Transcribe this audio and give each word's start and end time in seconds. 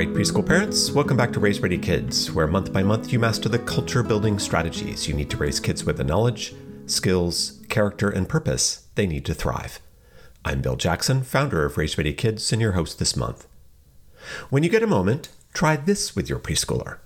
right, 0.00 0.14
preschool 0.14 0.46
parents, 0.46 0.90
welcome 0.90 1.14
back 1.14 1.30
to 1.30 1.38
Raise 1.38 1.60
Ready 1.60 1.76
Kids, 1.76 2.32
where 2.32 2.46
month 2.46 2.72
by 2.72 2.82
month 2.82 3.12
you 3.12 3.18
master 3.18 3.50
the 3.50 3.58
culture 3.58 4.02
building 4.02 4.38
strategies 4.38 5.06
you 5.06 5.12
need 5.12 5.28
to 5.28 5.36
raise 5.36 5.60
kids 5.60 5.84
with 5.84 5.98
the 5.98 6.04
knowledge, 6.04 6.54
skills, 6.86 7.60
character, 7.68 8.08
and 8.08 8.26
purpose 8.26 8.86
they 8.94 9.06
need 9.06 9.26
to 9.26 9.34
thrive. 9.34 9.78
I'm 10.42 10.62
Bill 10.62 10.76
Jackson, 10.76 11.22
founder 11.22 11.66
of 11.66 11.76
Raise 11.76 11.98
Ready 11.98 12.14
Kids, 12.14 12.50
and 12.50 12.62
your 12.62 12.72
host 12.72 12.98
this 12.98 13.14
month. 13.14 13.46
When 14.48 14.62
you 14.62 14.70
get 14.70 14.82
a 14.82 14.86
moment, 14.86 15.28
try 15.52 15.76
this 15.76 16.16
with 16.16 16.30
your 16.30 16.38
preschooler. 16.38 17.00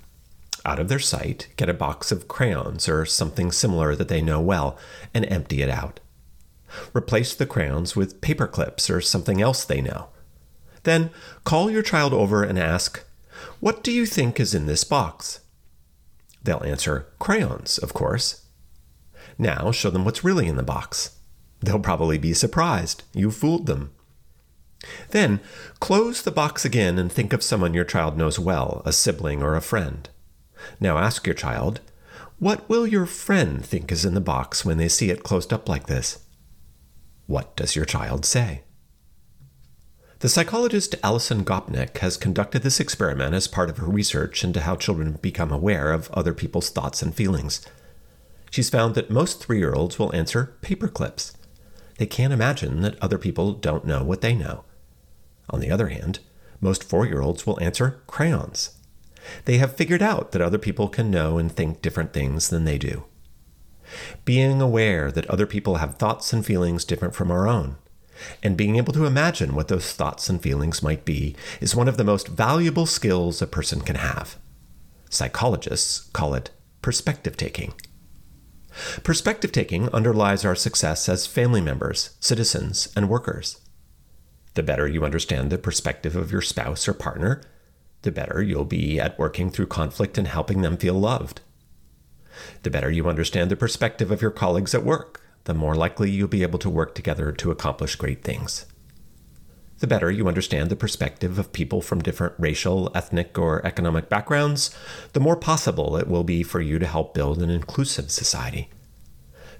Out 0.65 0.79
of 0.79 0.89
their 0.89 1.01
sight, 1.01 1.49
get 1.57 1.69
a 1.69 1.75
box 1.75 2.13
of 2.13 2.29
crayons 2.29 2.89
or 2.89 3.05
something 3.05 3.51
similar 3.51 3.97
that 3.97 4.07
they 4.07 4.23
know 4.23 4.41
well 4.41 4.79
and 5.13 5.25
empty 5.25 5.63
it 5.63 5.69
out. 5.69 5.99
Replace 6.95 7.35
the 7.35 7.45
crayons 7.45 7.97
with 7.97 8.21
paper 8.21 8.47
clips 8.47 8.89
or 8.89 9.01
something 9.01 9.43
else 9.43 9.65
they 9.65 9.81
know. 9.81 10.11
Then 10.85 11.11
call 11.45 11.71
your 11.71 11.83
child 11.83 12.13
over 12.13 12.43
and 12.43 12.59
ask, 12.59 13.05
What 13.61 13.83
do 13.83 13.91
you 13.91 14.07
think 14.07 14.39
is 14.39 14.55
in 14.55 14.67
this 14.67 14.85
box? 14.85 15.41
They'll 16.43 16.63
answer, 16.63 17.07
Crayons, 17.19 17.79
of 17.79 17.93
course. 17.93 18.45
Now 19.39 19.73
show 19.73 19.91
them 19.91 20.05
what's 20.05 20.25
really 20.25 20.47
in 20.47 20.57
the 20.57 20.63
box. 20.63 21.19
They'll 21.61 21.81
probably 21.81 22.19
be 22.19 22.35
surprised. 22.35 23.03
You 23.15 23.31
fooled 23.31 23.67
them. 23.67 23.91
Then 25.11 25.41
close 25.81 26.21
the 26.21 26.31
box 26.31 26.65
again 26.65 26.99
and 26.99 27.11
think 27.11 27.33
of 27.33 27.43
someone 27.43 27.73
your 27.73 27.85
child 27.85 28.19
knows 28.19 28.39
well, 28.39 28.83
a 28.85 28.93
sibling 28.93 29.43
or 29.43 29.57
a 29.57 29.63
friend. 29.63 30.09
Now 30.79 30.99
ask 30.99 31.27
your 31.27 31.35
child, 31.35 31.81
What 32.39 32.69
will 32.69 32.87
your 32.87 33.07
friend 33.07 33.65
think 33.65 33.91
is 33.91 34.05
in 34.05 34.13
the 34.13 34.21
box 34.21 34.65
when 34.65 34.77
they 34.77 34.89
see 34.89 35.11
it 35.11 35.23
closed 35.23 35.53
up 35.53 35.69
like 35.69 35.87
this? 35.87 36.19
What 37.27 37.57
does 37.57 37.75
your 37.75 37.87
child 37.87 38.27
say? 38.27 38.61
The 40.25 40.31
psychologist 40.31 40.95
Alison 41.03 41.45
Gopnik 41.45 41.99
has 41.99 42.17
conducted 42.17 42.63
this 42.63 42.81
experiment 42.81 43.35
as 43.35 43.47
part 43.47 43.69
of 43.69 43.77
her 43.77 43.87
research 43.87 44.43
into 44.43 44.63
how 44.63 44.75
children 44.75 45.19
become 45.21 45.53
aware 45.53 45.93
of 45.93 46.11
other 46.13 46.33
people's 46.33 46.71
thoughts 46.71 47.03
and 47.03 47.15
feelings. 47.15 47.61
She's 48.51 48.71
found 48.71 48.95
that 48.95 49.11
most 49.11 49.45
three 49.45 49.59
year 49.59 49.75
olds 49.75 49.99
will 49.99 50.15
answer 50.15 50.57
paper 50.63 50.89
clips. 50.89 51.37
They 51.99 52.07
can't 52.07 52.33
imagine 52.33 52.81
that 52.81 52.97
other 53.03 53.19
people 53.19 53.53
don't 53.53 53.85
know 53.85 54.03
what 54.03 54.23
they 54.23 54.35
know. 54.35 54.65
On 55.51 55.61
the 55.61 55.71
other 55.71 55.89
hand, 55.89 56.21
most 56.59 56.83
four 56.83 57.05
year 57.05 57.21
olds 57.21 57.47
will 57.47 57.63
answer 57.63 58.01
crayons. 58.07 58.79
They 59.45 59.59
have 59.59 59.77
figured 59.77 60.01
out 60.01 60.33
that 60.33 60.41
other 60.41 60.57
people 60.57 60.89
can 60.89 61.11
know 61.11 61.37
and 61.37 61.53
think 61.53 61.83
different 61.83 62.15
things 62.15 62.49
than 62.49 62.65
they 62.65 62.79
do. 62.79 63.05
Being 64.25 64.63
aware 64.63 65.13
that 65.13 65.29
other 65.29 65.47
people 65.47 65.75
have 65.75 65.99
thoughts 65.99 66.33
and 66.33 66.47
feelings 66.47 66.87
different 66.87 67.15
from 67.15 67.31
our 67.31 67.47
own 67.47 67.77
and 68.43 68.57
being 68.57 68.77
able 68.77 68.93
to 68.93 69.07
imagine 69.07 69.55
what 69.55 69.69
those 69.69 69.93
thoughts 69.93 70.29
and 70.29 70.43
feelings 70.43 70.83
might 70.83 71.05
be 71.05 71.35
is 71.61 71.75
one 71.75 71.89
of 71.89 71.97
the 71.97 72.05
most 72.05 72.29
valuable 72.29 72.87
skills 72.87 73.43
a 73.43 73.47
person 73.47 73.81
can 73.81 73.97
have. 73.97 74.37
Psychologists 75.11 76.01
call 76.13 76.35
it 76.35 76.51
perspective 76.83 77.37
taking. 77.37 77.75
Perspective 79.03 79.53
taking 79.53 79.89
underlies 79.91 80.45
our 80.45 80.57
success 80.57 81.09
as 81.09 81.27
family 81.27 81.61
members, 81.61 82.17
citizens, 82.21 82.89
and 82.97 83.09
workers. 83.09 83.61
The 84.55 84.63
better 84.63 84.87
you 84.87 85.05
understand 85.05 85.51
the 85.51 85.59
perspective 85.59 86.17
of 86.17 86.33
your 86.33 86.43
spouse 86.43 86.89
or 86.89 86.95
partner, 86.95 87.43
the 88.03 88.13
better 88.13 88.43
you'll 88.43 88.65
be 88.65 89.01
at 89.01 89.19
working 89.19 89.51
through 89.51 89.67
conflict 89.67 90.19
and 90.19 90.29
helping 90.29 90.63
them 90.63 90.77
feel 90.77 90.95
loved. 90.95 91.41
The 92.63 92.71
better 92.71 92.91
you 92.91 93.09
understand 93.09 93.51
the 93.51 93.57
perspective 93.57 94.11
of 94.11 94.21
your 94.21 94.31
colleagues 94.31 94.75
at 94.75 94.85
work, 94.85 95.21
the 95.45 95.55
more 95.55 95.75
likely 95.75 96.11
you'll 96.11 96.29
be 96.29 96.43
able 96.43 96.59
to 96.59 96.71
work 96.71 96.95
together 96.95 97.33
to 97.33 97.51
accomplish 97.51 97.97
great 97.97 98.23
things. 98.23 98.67
The 99.79 99.87
better 99.87 100.11
you 100.11 100.29
understand 100.29 100.71
the 100.71 100.77
perspective 100.77 101.39
of 101.39 101.53
people 101.53 101.83
from 101.83 102.01
different 102.01 102.35
racial, 102.39 102.91
ethnic, 102.95 103.39
or 103.39 103.65
economic 103.67 104.09
backgrounds, 104.09 104.75
the 105.13 105.21
more 105.21 105.37
possible 105.37 105.97
it 105.97 106.09
will 106.09 106.25
be 106.25 106.43
for 106.43 106.61
you 106.61 106.79
to 106.79 106.87
help 106.87 107.13
build 107.13 107.43
an 107.43 107.51
inclusive 107.51 108.11
society. 108.11 108.71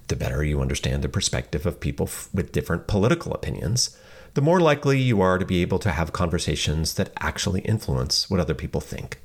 The 0.09 0.17
better 0.17 0.45
you 0.45 0.61
understand 0.61 1.03
the 1.03 1.09
perspective 1.09 1.67
of 1.67 1.81
people 1.81 2.07
f- 2.07 2.29
with 2.33 2.53
different 2.53 2.87
political 2.87 3.35
opinions, 3.35 3.97
the 4.35 4.43
more 4.43 4.61
likely 4.61 4.99
you 4.99 5.21
are 5.21 5.39
to 5.39 5.47
be 5.47 5.63
able 5.63 5.79
to 5.81 5.91
have 5.91 6.13
conversations 6.13 6.95
that 6.95 7.13
actually 7.21 7.61
influence 7.63 8.31
what 8.31 8.41
other 8.41 8.55
people 8.55 8.81
think. 8.81 9.21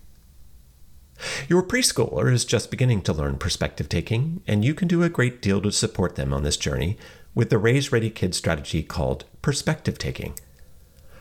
Your 1.47 1.63
preschooler 1.63 2.31
is 2.31 2.45
just 2.45 2.71
beginning 2.71 3.01
to 3.03 3.13
learn 3.13 3.37
perspective 3.37 3.89
taking, 3.89 4.41
and 4.47 4.63
you 4.63 4.73
can 4.73 4.87
do 4.87 5.03
a 5.03 5.09
great 5.09 5.41
deal 5.41 5.61
to 5.61 5.71
support 5.71 6.15
them 6.15 6.33
on 6.33 6.43
this 6.43 6.57
journey 6.57 6.97
with 7.35 7.49
the 7.49 7.57
Raise 7.57 7.91
Ready 7.91 8.09
Kids 8.09 8.37
strategy 8.37 8.83
called 8.83 9.25
perspective 9.41 9.97
taking. 9.97 10.33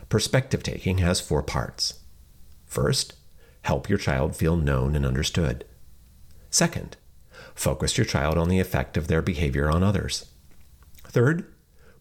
Perspective 0.07 0.63
taking 0.63 0.99
has 0.99 1.21
four 1.21 1.43
parts. 1.43 1.99
First, 2.65 3.13
help 3.63 3.89
your 3.89 3.97
child 3.97 4.35
feel 4.35 4.55
known 4.55 4.95
and 4.95 5.05
understood. 5.05 5.65
Second, 6.49 6.97
focus 7.53 7.97
your 7.97 8.05
child 8.05 8.37
on 8.37 8.49
the 8.49 8.59
effect 8.59 8.97
of 8.97 9.07
their 9.07 9.21
behavior 9.21 9.69
on 9.69 9.83
others. 9.83 10.31
Third, 11.05 11.51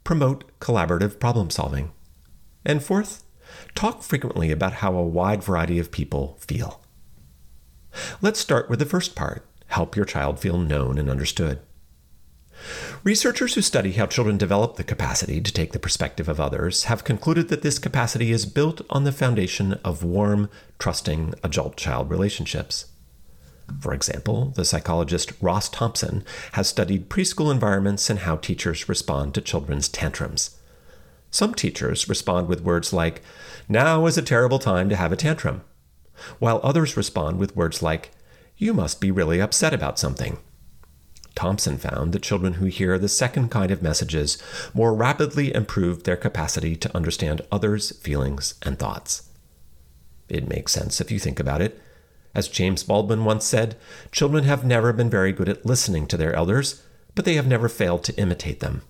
promote 0.05 0.45
collaborative 0.61 1.19
problem 1.19 1.51
solving. 1.51 1.91
And 2.65 2.83
fourth, 2.83 3.25
talk 3.75 4.03
frequently 4.03 4.51
about 4.51 4.75
how 4.75 4.95
a 4.95 5.03
wide 5.03 5.43
variety 5.43 5.79
of 5.79 5.91
people 5.91 6.39
feel. 6.41 6.83
Let's 8.21 8.41
start 8.41 8.69
with 8.69 8.79
the 8.79 8.87
first 8.87 9.15
part 9.15 9.45
help 9.69 9.95
your 9.95 10.05
child 10.05 10.41
feel 10.41 10.59
known 10.59 10.99
and 10.99 11.11
understood. 11.11 11.61
Researchers 13.05 13.55
who 13.55 13.63
study 13.63 13.93
how 13.93 14.07
children 14.07 14.37
develop 14.37 14.77
the 14.77 14.85
capacity 14.85 15.41
to 15.41 15.53
take 15.53 15.73
the 15.73 15.79
perspective 15.79 16.29
of 16.29 16.41
others 16.41 16.85
have 16.85 17.05
concluded 17.05 17.49
that 17.49 17.63
this 17.63 17.79
capacity 17.79 18.33
is 18.33 18.47
built 18.47 18.81
on 18.91 19.05
the 19.05 19.13
foundation 19.13 19.75
of 19.85 20.03
warm, 20.03 20.51
trusting 20.79 21.35
adult 21.45 21.77
child 21.77 22.11
relationships. 22.11 22.87
For 23.81 23.93
example, 23.93 24.47
the 24.57 24.65
psychologist 24.65 25.33
Ross 25.41 25.69
Thompson 25.69 26.25
has 26.53 26.69
studied 26.69 27.11
preschool 27.11 27.53
environments 27.53 28.11
and 28.11 28.21
how 28.21 28.37
teachers 28.37 28.89
respond 28.89 29.35
to 29.35 29.41
children's 29.41 29.89
tantrums. 29.89 30.57
Some 31.31 31.55
teachers 31.55 32.09
respond 32.09 32.49
with 32.49 32.63
words 32.63 32.93
like, 32.93 33.23
Now 33.69 34.07
is 34.07 34.17
a 34.17 34.23
terrible 34.23 34.59
time 34.59 34.89
to 34.89 34.97
have 34.97 35.13
a 35.13 35.17
tantrum, 35.17 35.63
while 36.39 36.61
others 36.63 36.97
respond 36.97 37.39
with 37.39 37.57
words 37.57 37.83
like, 37.83 38.11
You 38.57 38.75
must 38.75 39.01
be 39.01 39.11
really 39.11 39.41
upset 39.41 39.75
about 39.75 39.99
something. 39.99 40.39
Thompson 41.35 41.79
found 41.79 42.13
that 42.13 42.23
children 42.23 42.55
who 42.55 42.67
hear 42.67 42.99
the 42.99 43.09
second 43.09 43.51
kind 43.51 43.71
of 43.71 43.83
messages 43.83 44.43
more 44.75 44.93
rapidly 44.93 45.55
improve 45.55 46.03
their 46.03 46.17
capacity 46.17 46.75
to 46.75 46.97
understand 46.97 47.43
others' 47.53 47.97
feelings 47.99 48.55
and 48.63 48.79
thoughts. 48.79 49.29
It 50.29 50.49
makes 50.49 50.73
sense 50.73 51.01
if 51.01 51.11
you 51.13 51.19
think 51.21 51.39
about 51.39 51.63
it. 51.63 51.81
As 52.35 52.49
James 52.49 52.83
Baldwin 52.83 53.25
once 53.25 53.45
said, 53.45 53.77
children 54.13 54.45
have 54.45 54.65
never 54.65 54.93
been 54.93 55.09
very 55.09 55.33
good 55.33 55.49
at 55.49 55.65
listening 55.65 56.07
to 56.09 56.17
their 56.17 56.35
elders, 56.35 56.83
but 57.15 57.25
they 57.25 57.35
have 57.35 57.47
never 57.47 57.69
failed 57.69 58.05
to 58.05 58.19
imitate 58.19 58.61
them. 58.61 58.83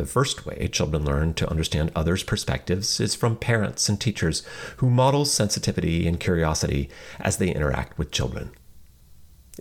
The 0.00 0.06
first 0.06 0.46
way 0.46 0.66
children 0.68 1.04
learn 1.04 1.34
to 1.34 1.50
understand 1.50 1.92
others' 1.94 2.22
perspectives 2.22 3.00
is 3.00 3.14
from 3.14 3.36
parents 3.36 3.86
and 3.86 4.00
teachers 4.00 4.42
who 4.78 4.88
model 4.88 5.26
sensitivity 5.26 6.08
and 6.08 6.18
curiosity 6.18 6.88
as 7.20 7.36
they 7.36 7.50
interact 7.50 7.98
with 7.98 8.10
children. 8.10 8.50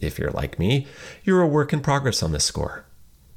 If 0.02 0.18
you're 0.18 0.32
like 0.32 0.58
me, 0.58 0.88
you're 1.26 1.42
a 1.42 1.48
work 1.48 1.74
in 1.74 1.82
progress 1.82 2.24
on 2.24 2.32
this 2.32 2.46
score. 2.46 2.86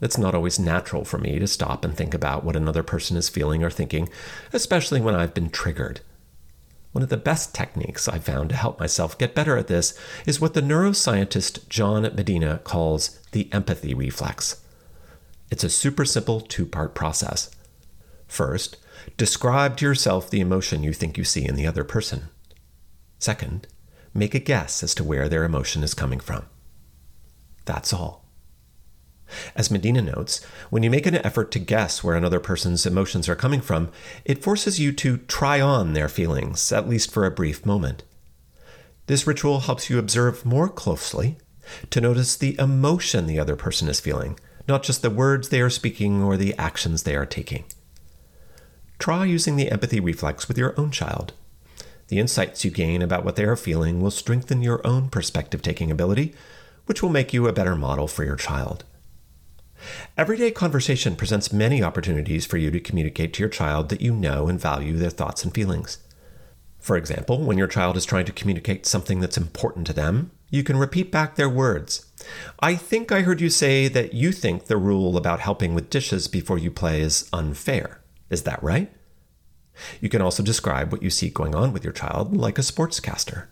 It's 0.01 0.17
not 0.17 0.33
always 0.33 0.61
natural 0.61 1.05
for 1.05 1.19
me 1.19 1.41
to 1.41 1.49
stop 1.49 1.85
and 1.85 1.93
think 1.97 2.15
about 2.15 2.45
what 2.45 2.55
another 2.55 2.85
person 2.85 3.17
is 3.17 3.29
feeling 3.29 3.65
or 3.65 3.71
thinking, 3.71 4.09
especially 4.53 5.01
when 5.01 5.17
I've 5.17 5.35
been 5.35 5.51
triggered. 5.51 6.03
One 6.93 7.03
of 7.03 7.11
the 7.11 7.17
best 7.17 7.53
techniques 7.53 8.07
I've 8.07 8.23
found 8.23 8.51
to 8.51 8.55
help 8.55 8.79
myself 8.79 9.19
get 9.19 9.35
better 9.35 9.57
at 9.57 9.67
this 9.67 9.99
is 10.25 10.41
what 10.41 10.55
the 10.55 10.63
neuroscientist 10.63 11.69
John 11.69 12.03
Medina 12.03 12.61
calls 12.63 13.19
the 13.33 13.53
empathy 13.53 13.93
reflex. 13.93 14.62
It's 15.53 15.63
a 15.63 15.69
super 15.69 16.07
simple 16.07 16.41
two 16.41 16.65
part 16.65 16.95
process. 16.95 17.51
First, 18.27 18.79
describe 19.19 19.77
to 19.77 19.85
yourself 19.85 20.31
the 20.31 20.41
emotion 20.41 20.83
you 20.83 20.95
think 20.95 21.19
you 21.19 21.25
see 21.25 21.47
in 21.47 21.57
the 21.57 21.67
other 21.67 21.85
person. 21.85 22.31
Second, 23.19 23.69
make 24.15 24.35
a 24.35 24.39
guess 24.39 24.83
as 24.83 24.95
to 24.95 25.05
where 25.05 25.29
their 25.29 25.45
emotion 25.45 25.83
is 25.83 25.93
coming 25.93 26.21
from. 26.21 26.47
That's 27.67 27.93
all. 27.93 28.25
As 29.55 29.71
Medina 29.71 30.01
notes, 30.01 30.43
when 30.71 30.83
you 30.83 30.91
make 30.91 31.05
an 31.05 31.17
effort 31.17 31.51
to 31.51 31.59
guess 31.59 32.03
where 32.03 32.17
another 32.17 32.41
person's 32.41 32.87
emotions 32.87 33.29
are 33.29 33.37
coming 33.37 33.61
from, 33.61 33.91
it 34.25 34.43
forces 34.43 34.81
you 34.81 34.91
to 34.93 35.19
try 35.19 35.61
on 35.61 35.93
their 35.93 36.09
feelings, 36.09 36.73
at 36.73 36.89
least 36.89 37.11
for 37.13 37.27
a 37.27 37.31
brief 37.31 37.67
moment. 37.67 38.05
This 39.07 39.27
ritual 39.27 39.61
helps 39.61 39.91
you 39.91 39.99
observe 39.99 40.47
more 40.47 40.71
closely, 40.71 41.37
to 41.91 42.01
notice 42.01 42.37
the 42.37 42.59
emotion 42.59 43.27
the 43.27 43.39
other 43.39 43.55
person 43.55 43.89
is 43.89 44.01
feeling, 44.01 44.39
not 44.69 44.83
just 44.83 45.03
the 45.03 45.11
words 45.11 45.49
they 45.49 45.61
are 45.61 45.71
speaking 45.71 46.23
or 46.23 46.37
the 46.37 46.57
actions 46.59 47.03
they 47.03 47.17
are 47.17 47.27
taking. 47.27 47.65
Try 48.99 49.25
using 49.25 49.57
the 49.57 49.71
empathy 49.71 50.01
reflex 50.01 50.47
with 50.49 50.57
your 50.57 50.79
own 50.79 50.91
child. 50.91 51.33
The 52.09 52.19
insights 52.19 52.65
you 52.65 52.71
gain 52.71 53.03
about 53.03 53.25
what 53.25 53.37
they 53.37 53.45
are 53.45 53.57
feeling 53.57 54.01
will 54.01 54.11
strengthen 54.11 54.63
your 54.63 54.87
own 54.87 55.09
perspective 55.09 55.63
taking 55.63 55.91
ability, 55.91 56.35
which 56.87 57.03
will 57.03 57.11
make 57.11 57.33
you 57.33 57.49
a 57.49 57.53
better 57.53 57.75
model 57.75 58.07
for 58.07 58.25
your 58.25 58.37
child. 58.37 58.85
Everyday 60.17 60.51
conversation 60.51 61.17
presents 61.17 61.53
many 61.53 61.83
opportunities 61.83 62.47
for 62.47 62.57
you 62.57 62.71
to 62.71 62.81
communicate 62.81 63.33
to 63.35 63.41
your 63.41 63.49
child 63.49 63.89
that 63.89 64.01
you 64.01 64.13
know 64.13 64.47
and 64.49 64.61
value 64.61 64.97
their 64.97 65.11
thoughts 65.11 65.43
and 65.43 65.53
feelings. 65.53 65.99
For 66.83 66.97
example, 66.97 67.39
when 67.39 67.59
your 67.59 67.69
child 67.69 67.97
is 67.97 68.05
trying 68.05 68.25
to 68.25 68.33
communicate 68.33 68.87
something 68.87 69.21
that's 69.21 69.39
important 69.39 69.87
to 69.87 69.93
them, 69.93 70.33
you 70.51 70.65
can 70.65 70.77
repeat 70.77 71.13
back 71.13 71.37
their 71.37 71.49
words. 71.49 72.13
I 72.59 72.75
think 72.75 73.13
I 73.13 73.23
heard 73.23 73.41
you 73.41 73.51
say 73.51 73.87
that 73.87 74.15
you 74.15 74.33
think 74.33 74.67
the 74.67 74.77
rule 74.77 75.17
about 75.17 75.39
helping 75.39 75.75
with 75.75 75.91
dishes 75.91 76.27
before 76.27 76.59
you 76.59 76.73
play 76.73 77.01
is 77.01 77.31
unfair. 77.33 78.03
Is 78.31 78.43
that 78.43 78.61
right? 78.63 78.93
You 80.01 80.09
can 80.09 80.21
also 80.21 80.43
describe 80.43 80.91
what 80.91 81.05
you 81.05 81.09
see 81.09 81.31
going 81.31 81.55
on 81.55 81.73
with 81.73 81.85
your 81.85 81.93
child 81.93 82.37
like 82.37 82.59
a 82.59 82.63
sportscaster. 82.63 83.47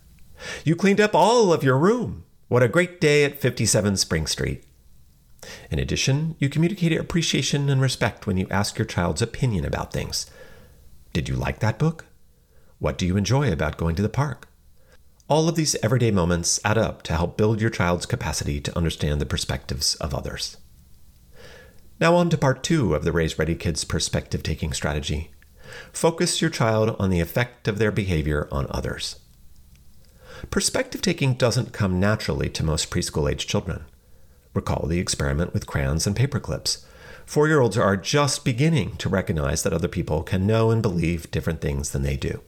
You 0.65 0.75
cleaned 0.75 0.99
up 0.99 1.15
all 1.15 1.53
of 1.53 1.63
your 1.63 1.77
room. 1.77 2.25
What 2.49 2.63
a 2.63 2.67
great 2.67 2.99
day 2.99 3.23
at 3.23 3.39
57 3.39 3.95
Spring 3.95 4.27
Street. 4.27 4.65
In 5.71 5.79
addition, 5.79 6.35
you 6.37 6.49
communicate 6.49 6.91
appreciation 6.91 7.69
and 7.69 7.81
respect 7.81 8.27
when 8.27 8.35
you 8.35 8.47
ask 8.51 8.77
your 8.77 8.85
child's 8.85 9.21
opinion 9.21 9.63
about 9.63 9.93
things. 9.93 10.29
Did 11.13 11.29
you 11.29 11.35
like 11.35 11.59
that 11.59 11.79
book? 11.79 12.05
What 12.81 12.97
do 12.97 13.05
you 13.05 13.15
enjoy 13.15 13.51
about 13.51 13.77
going 13.77 13.95
to 13.97 14.01
the 14.01 14.09
park? 14.09 14.47
All 15.29 15.47
of 15.47 15.53
these 15.53 15.75
everyday 15.83 16.09
moments 16.09 16.59
add 16.65 16.79
up 16.79 17.03
to 17.03 17.13
help 17.13 17.37
build 17.37 17.61
your 17.61 17.69
child's 17.69 18.07
capacity 18.07 18.59
to 18.59 18.75
understand 18.75 19.21
the 19.21 19.27
perspectives 19.27 19.93
of 19.97 20.15
others. 20.15 20.57
Now, 21.99 22.15
on 22.15 22.31
to 22.31 22.39
part 22.39 22.63
two 22.63 22.95
of 22.95 23.03
the 23.03 23.11
Raise 23.11 23.37
Ready 23.37 23.53
Kids 23.53 23.83
perspective 23.83 24.41
taking 24.41 24.73
strategy. 24.73 25.29
Focus 25.93 26.41
your 26.41 26.49
child 26.49 26.95
on 26.97 27.11
the 27.11 27.19
effect 27.19 27.67
of 27.67 27.77
their 27.77 27.91
behavior 27.91 28.47
on 28.51 28.65
others. 28.71 29.19
Perspective 30.49 31.03
taking 31.03 31.35
doesn't 31.35 31.73
come 31.73 31.99
naturally 31.99 32.49
to 32.49 32.63
most 32.63 32.89
preschool 32.89 33.31
age 33.31 33.45
children. 33.45 33.85
Recall 34.55 34.87
the 34.87 34.97
experiment 34.97 35.53
with 35.53 35.67
crayons 35.67 36.07
and 36.07 36.15
paper 36.15 36.39
clips. 36.39 36.83
Four 37.27 37.47
year 37.47 37.61
olds 37.61 37.77
are 37.77 37.95
just 37.95 38.43
beginning 38.43 38.95
to 38.95 39.07
recognize 39.07 39.61
that 39.61 39.71
other 39.71 39.87
people 39.87 40.23
can 40.23 40.47
know 40.47 40.71
and 40.71 40.81
believe 40.81 41.29
different 41.29 41.61
things 41.61 41.91
than 41.91 42.01
they 42.01 42.17
do. 42.17 42.41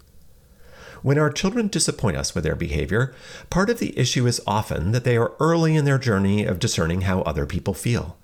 When 1.04 1.20
our 1.20 1.30
children 1.30 1.68
disappoint 1.68 2.16
us 2.16 2.34
with 2.34 2.46
their 2.46 2.56
behavior, 2.56 3.14
part 3.50 3.70
of 3.70 3.80
the 3.80 3.98
issue 4.00 4.26
is 4.26 4.42
often 4.48 4.94
that 4.94 5.04
they 5.04 5.18
are 5.18 5.34
early 5.38 5.76
in 5.76 5.84
their 5.84 6.00
journey 6.00 6.46
of 6.46 6.60
discerning 6.60 7.02
how 7.02 7.22
other 7.22 7.46
people 7.46 7.74
feel. 7.74 8.18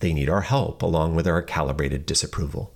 They 0.00 0.12
need 0.12 0.28
our 0.28 0.40
help 0.40 0.82
along 0.82 1.14
with 1.14 1.28
our 1.28 1.40
calibrated 1.40 2.06
disapproval. 2.06 2.74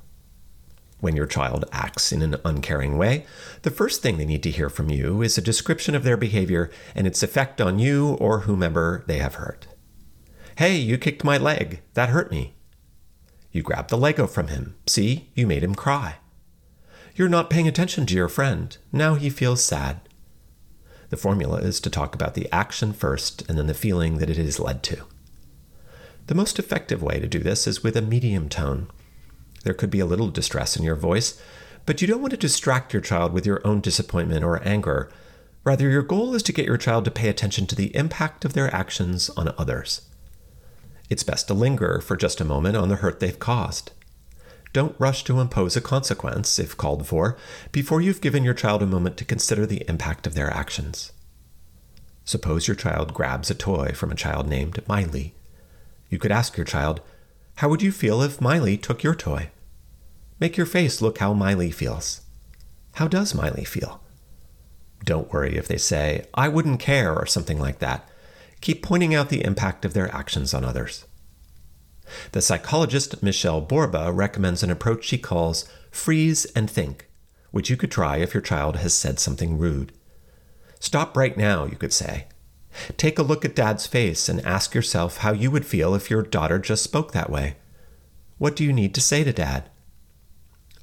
When 1.01 1.17
your 1.17 1.27
child 1.27 1.65
acts 1.73 2.13
in 2.13 2.23
an 2.23 2.37
uncaring 2.45 2.97
way, 2.97 3.27
the 3.63 3.73
first 3.73 4.03
thing 4.03 4.19
they 4.19 4.25
need 4.25 4.45
to 4.45 4.53
hear 4.53 4.71
from 4.71 4.89
you 4.89 5.21
is 5.21 5.37
a 5.37 5.43
description 5.43 5.97
of 5.97 6.05
their 6.05 6.17
behavior 6.17 6.71
and 6.95 7.05
its 7.07 7.23
effect 7.23 7.61
on 7.61 7.81
you 7.81 8.15
or 8.21 8.41
whomever 8.41 9.03
they 9.09 9.19
have 9.19 9.35
hurt. 9.35 9.67
Hey, 10.59 10.77
you 10.77 10.97
kicked 10.97 11.25
my 11.25 11.39
leg. 11.39 11.83
That 11.95 12.11
hurt 12.11 12.31
me. 12.31 12.55
You 13.51 13.63
grabbed 13.63 13.91
the 13.91 13.99
Lego 13.99 14.29
from 14.29 14.47
him. 14.47 14.77
See, 14.87 15.31
you 15.35 15.49
made 15.49 15.65
him 15.65 15.75
cry. 15.75 16.19
You're 17.17 17.29
not 17.29 17.49
paying 17.49 17.69
attention 17.69 18.07
to 18.07 18.15
your 18.15 18.29
friend. 18.29 18.77
Now 18.93 19.15
he 19.15 19.31
feels 19.31 19.63
sad. 19.63 20.01
The 21.11 21.17
formula 21.17 21.59
is 21.59 21.79
to 21.81 21.91
talk 21.91 22.13
about 22.13 22.35
the 22.35 22.51
action 22.51 22.93
first 22.93 23.49
and 23.49 23.57
then 23.57 23.69
the 23.69 23.75
feeling 23.75 24.19
that 24.19 24.31
it 24.31 24.37
has 24.37 24.59
led 24.59 24.83
to. 24.85 25.05
The 26.27 26.35
most 26.35 26.59
effective 26.59 27.03
way 27.03 27.21
to 27.21 27.29
do 27.29 27.39
this 27.39 27.69
is 27.69 27.85
with 27.85 27.97
a 27.97 28.03
medium 28.03 28.49
tone. 28.49 28.91
There 29.63 29.75
could 29.75 29.91
be 29.91 30.01
a 30.01 30.07
little 30.07 30.29
distress 30.29 30.77
in 30.77 30.83
your 30.83 30.97
voice, 30.97 31.41
but 31.87 32.03
you 32.03 32.09
don't 32.09 32.21
want 32.21 32.33
to 32.33 32.37
distract 32.37 32.93
your 32.93 33.03
child 33.03 33.33
with 33.33 33.47
your 33.47 33.65
own 33.65 33.81
disappointment 33.81 34.43
or 34.43 34.61
anger. 34.67 35.09
Rather, 35.63 35.89
your 35.89 36.03
goal 36.03 36.35
is 36.35 36.43
to 36.43 36.53
get 36.53 36.67
your 36.67 36.77
child 36.77 37.05
to 37.05 37.13
pay 37.13 37.29
attention 37.29 37.69
to 37.69 37.77
the 37.77 37.95
impact 37.95 38.45
of 38.45 38.55
their 38.55 38.75
actions 38.75 39.31
on 39.31 39.55
others. 39.57 40.09
It's 41.09 41.23
best 41.23 41.47
to 41.47 41.55
linger 41.55 42.01
for 42.01 42.17
just 42.17 42.41
a 42.41 42.45
moment 42.45 42.77
on 42.77 42.89
the 42.89 42.97
hurt 42.97 43.21
they've 43.21 43.39
caused. 43.39 43.93
Don't 44.75 44.97
rush 44.99 45.23
to 45.25 45.38
impose 45.38 45.76
a 45.76 45.81
consequence, 45.81 46.59
if 46.59 46.76
called 46.76 47.06
for, 47.06 47.37
before 47.71 48.00
you've 48.00 48.21
given 48.21 48.43
your 48.43 48.55
child 48.55 48.82
a 48.82 48.87
moment 48.87 49.17
to 49.19 49.25
consider 49.25 49.67
the 49.67 49.85
impact 49.88 50.26
of 50.26 50.35
their 50.35 50.50
actions. 50.50 51.12
Suppose 52.25 52.67
your 52.67 52.75
child 52.75 53.15
grabs 53.15 53.50
a 53.50 53.55
toy 53.55 53.93
from 53.94 54.11
a 54.11 54.17
child 54.17 54.49
named 54.49 54.82
Miley. 54.88 55.32
You 56.11 56.19
could 56.19 56.32
ask 56.32 56.56
your 56.56 56.67
child, 56.67 57.00
How 57.56 57.69
would 57.69 57.82
you 57.82 57.93
feel 57.93 58.21
if 58.21 58.41
Miley 58.41 58.76
took 58.76 59.05
your 59.05 59.15
toy? 59.15 59.50
Make 60.41 60.56
your 60.56 60.67
face 60.67 61.00
look 61.00 61.19
how 61.19 61.32
Miley 61.35 61.70
feels. 61.70 62.23
How 62.94 63.06
does 63.06 63.32
Miley 63.32 63.65
feel? 63.65 64.00
Don't 65.05 65.32
worry 65.32 65.56
if 65.56 65.69
they 65.69 65.77
say, 65.77 66.27
I 66.35 66.49
wouldn't 66.49 66.81
care, 66.81 67.17
or 67.17 67.27
something 67.27 67.61
like 67.61 67.79
that. 67.79 68.09
Keep 68.61 68.82
pointing 68.82 69.15
out 69.15 69.29
the 69.29 69.44
impact 69.44 69.85
of 69.85 69.94
their 69.94 70.12
actions 70.12 70.53
on 70.53 70.65
others. 70.65 71.05
The 72.33 72.43
psychologist 72.43 73.23
Michelle 73.23 73.61
Borba 73.61 74.13
recommends 74.13 74.63
an 74.63 74.71
approach 74.71 75.05
she 75.05 75.19
calls 75.19 75.69
freeze 75.91 76.45
and 76.57 76.71
think, 76.71 77.09
which 77.51 77.71
you 77.71 77.77
could 77.77 77.91
try 77.91 78.17
if 78.19 78.35
your 78.35 78.41
child 78.41 78.77
has 78.77 78.95
said 78.95 79.19
something 79.19 79.59
rude. 79.59 79.93
Stop 80.81 81.17
right 81.17 81.37
now, 81.37 81.65
you 81.65 81.77
could 81.77 81.93
say. 81.93 82.27
Take 82.97 83.19
a 83.19 83.23
look 83.23 83.45
at 83.45 83.55
dad's 83.55 83.87
face 83.87 84.29
and 84.29 84.45
ask 84.45 84.75
yourself 84.75 85.19
how 85.19 85.33
you 85.33 85.51
would 85.51 85.65
feel 85.65 85.95
if 85.95 86.11
your 86.11 86.23
daughter 86.23 86.59
just 86.59 86.83
spoke 86.83 87.13
that 87.13 87.31
way. 87.31 87.57
What 88.39 88.57
do 88.57 88.65
you 88.65 88.73
need 88.73 88.95
to 88.95 89.01
say 89.01 89.25
to 89.25 89.33
dad? 89.33 89.71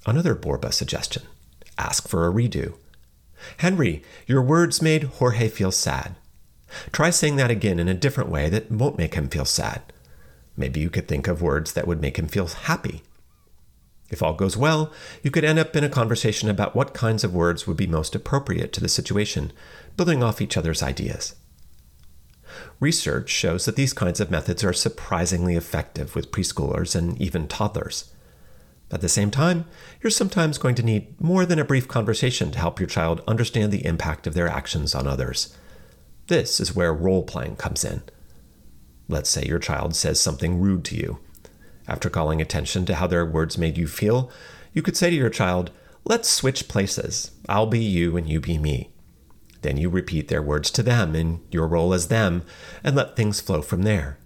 Another 0.05 0.33
Borba 0.33 0.71
suggestion 0.71 1.23
ask 1.77 2.07
for 2.07 2.27
a 2.27 2.31
redo. 2.31 2.75
Henry, 3.57 4.03
your 4.27 4.41
words 4.41 4.81
made 4.81 5.03
Jorge 5.03 5.47
feel 5.49 5.71
sad. 5.71 6.15
Try 6.91 7.09
saying 7.09 7.35
that 7.37 7.51
again 7.51 7.79
in 7.79 7.87
a 7.87 7.93
different 7.93 8.29
way 8.29 8.49
that 8.49 8.71
won't 8.71 8.97
make 8.97 9.15
him 9.15 9.27
feel 9.27 9.45
sad. 9.45 9.81
Maybe 10.57 10.79
you 10.79 10.89
could 10.89 11.07
think 11.07 11.27
of 11.27 11.41
words 11.41 11.73
that 11.73 11.87
would 11.87 12.01
make 12.01 12.17
him 12.17 12.27
feel 12.27 12.47
happy. 12.47 13.03
If 14.09 14.21
all 14.21 14.33
goes 14.33 14.57
well, 14.57 14.91
you 15.23 15.31
could 15.31 15.45
end 15.45 15.57
up 15.57 15.75
in 15.75 15.85
a 15.85 15.89
conversation 15.89 16.49
about 16.49 16.75
what 16.75 16.93
kinds 16.93 17.23
of 17.23 17.33
words 17.33 17.65
would 17.65 17.77
be 17.77 17.87
most 17.87 18.13
appropriate 18.13 18.73
to 18.73 18.81
the 18.81 18.89
situation, 18.89 19.53
building 19.95 20.21
off 20.21 20.41
each 20.41 20.57
other's 20.57 20.83
ideas. 20.83 21.35
Research 22.81 23.29
shows 23.29 23.63
that 23.63 23.77
these 23.77 23.93
kinds 23.93 24.19
of 24.19 24.29
methods 24.29 24.63
are 24.63 24.73
surprisingly 24.73 25.55
effective 25.55 26.15
with 26.15 26.31
preschoolers 26.31 26.95
and 26.95 27.19
even 27.21 27.47
toddlers. 27.47 28.11
At 28.91 28.99
the 28.99 29.07
same 29.07 29.31
time, 29.31 29.65
you're 30.01 30.11
sometimes 30.11 30.57
going 30.57 30.75
to 30.75 30.83
need 30.83 31.19
more 31.21 31.45
than 31.45 31.59
a 31.59 31.65
brief 31.65 31.87
conversation 31.87 32.51
to 32.51 32.59
help 32.59 32.79
your 32.79 32.89
child 32.89 33.21
understand 33.25 33.71
the 33.71 33.85
impact 33.85 34.27
of 34.27 34.33
their 34.33 34.49
actions 34.49 34.93
on 34.93 35.07
others. 35.07 35.55
This 36.27 36.59
is 36.59 36.75
where 36.75 36.93
role 36.93 37.23
playing 37.23 37.55
comes 37.55 37.85
in. 37.85 38.03
Let's 39.11 39.29
say 39.29 39.43
your 39.43 39.59
child 39.59 39.93
says 39.93 40.21
something 40.21 40.61
rude 40.61 40.85
to 40.85 40.95
you. 40.95 41.19
After 41.85 42.09
calling 42.09 42.41
attention 42.41 42.85
to 42.85 42.95
how 42.95 43.07
their 43.07 43.25
words 43.25 43.57
made 43.57 43.77
you 43.77 43.85
feel, 43.85 44.31
you 44.71 44.81
could 44.81 44.95
say 44.95 45.09
to 45.09 45.15
your 45.15 45.29
child, 45.29 45.69
Let's 46.05 46.29
switch 46.29 46.69
places. 46.69 47.31
I'll 47.49 47.67
be 47.67 47.83
you 47.83 48.15
and 48.15 48.27
you 48.27 48.39
be 48.39 48.57
me. 48.57 48.89
Then 49.63 49.75
you 49.75 49.89
repeat 49.89 50.29
their 50.29 50.41
words 50.41 50.71
to 50.71 50.81
them 50.81 51.13
in 51.13 51.41
your 51.51 51.67
role 51.67 51.93
as 51.93 52.07
them 52.07 52.43
and 52.85 52.95
let 52.95 53.17
things 53.17 53.41
flow 53.41 53.61
from 53.61 53.83
there. 53.83 54.17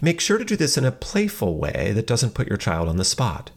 Make 0.00 0.20
sure 0.20 0.38
to 0.38 0.44
do 0.44 0.54
this 0.54 0.78
in 0.78 0.84
a 0.84 0.92
playful 0.92 1.58
way 1.58 1.90
that 1.96 2.06
doesn't 2.06 2.34
put 2.34 2.46
your 2.46 2.56
child 2.56 2.88
on 2.88 2.96
the 2.96 3.04
spot. 3.04 3.50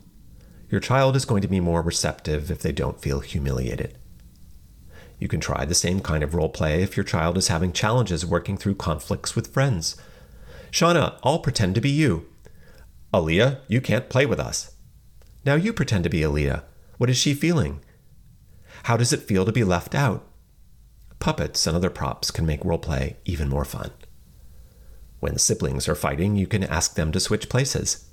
Your 0.71 0.81
child 0.81 1.15
is 1.15 1.25
going 1.25 1.43
to 1.43 1.47
be 1.47 1.59
more 1.59 1.83
receptive 1.83 2.50
if 2.50 2.63
they 2.63 2.71
don't 2.71 3.00
feel 3.00 3.19
humiliated. 3.19 4.00
You 5.19 5.27
can 5.27 5.39
try 5.39 5.65
the 5.65 5.74
same 5.74 6.00
kind 6.00 6.24
of 6.24 6.36
role 6.36 6.50
play 6.50 6.83
if 6.83 6.95
your 6.95 7.03
child 7.03 7.38
is 7.38 7.47
having 7.47 7.74
challenges 7.74 8.25
working 8.25 8.57
through 8.57 8.75
conflicts 8.75 9.36
with 9.36 9.53
friends. 9.53 9.95
Shauna, 10.71 11.19
I'll 11.24 11.39
pretend 11.39 11.75
to 11.75 11.81
be 11.81 11.89
you. 11.89 12.27
Aaliyah, 13.13 13.62
you 13.67 13.81
can't 13.81 14.09
play 14.09 14.25
with 14.25 14.39
us. 14.39 14.75
Now 15.45 15.55
you 15.55 15.74
pretend 15.74 16.03
to 16.03 16.09
be 16.09 16.21
Aaliyah. 16.21 16.63
What 16.97 17.09
is 17.09 17.17
she 17.17 17.33
feeling? 17.33 17.79
How 18.83 18.97
does 18.97 19.12
it 19.12 19.21
feel 19.21 19.45
to 19.45 19.51
be 19.51 19.63
left 19.63 19.95
out? 19.95 20.24
Puppets 21.19 21.65
and 21.65 21.75
other 21.75 21.89
props 21.89 22.29
can 22.29 22.45
make 22.45 22.63
role 22.63 22.77
play 22.77 23.17
even 23.25 23.50
more 23.50 23.65
fun. 23.65 23.91
When 25.19 25.39
siblings 25.39 25.88
are 25.88 25.95
fighting, 25.95 26.36
you 26.36 26.45
can 26.45 26.63
ask 26.63 26.93
them 26.93 27.12
to 27.12 27.19
switch 27.19 27.50
places. 27.50 28.05